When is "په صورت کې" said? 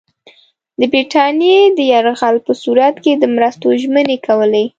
2.45-3.13